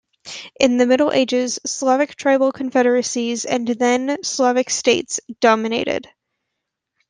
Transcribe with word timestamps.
In 0.59 0.77
the 0.77 0.87
Middle 0.87 1.11
Ages, 1.11 1.59
Slavic 1.63 2.15
tribal 2.15 2.51
confederacies, 2.51 3.45
and 3.45 3.67
then 3.67 4.17
Slavic 4.23 4.71
states, 4.71 5.19
dominated. 5.39 6.09